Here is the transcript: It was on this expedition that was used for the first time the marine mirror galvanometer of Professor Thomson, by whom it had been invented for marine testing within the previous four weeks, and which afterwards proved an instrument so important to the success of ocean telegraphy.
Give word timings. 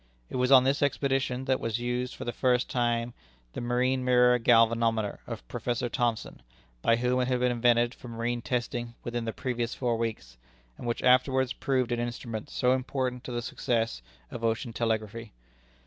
It 0.31 0.37
was 0.37 0.51
on 0.51 0.63
this 0.63 0.81
expedition 0.81 1.45
that 1.45 1.59
was 1.59 1.77
used 1.77 2.15
for 2.15 2.25
the 2.25 2.33
first 2.33 2.71
time 2.71 3.13
the 3.53 3.61
marine 3.61 4.03
mirror 4.03 4.39
galvanometer 4.39 5.19
of 5.27 5.47
Professor 5.47 5.89
Thomson, 5.89 6.41
by 6.81 6.95
whom 6.95 7.19
it 7.19 7.27
had 7.27 7.39
been 7.39 7.51
invented 7.51 7.93
for 7.93 8.07
marine 8.07 8.41
testing 8.41 8.95
within 9.03 9.25
the 9.25 9.31
previous 9.31 9.75
four 9.75 9.97
weeks, 9.97 10.37
and 10.75 10.87
which 10.87 11.03
afterwards 11.03 11.53
proved 11.53 11.91
an 11.91 11.99
instrument 11.99 12.49
so 12.49 12.73
important 12.73 13.23
to 13.25 13.31
the 13.31 13.43
success 13.43 14.01
of 14.31 14.43
ocean 14.43 14.73
telegraphy. 14.73 15.33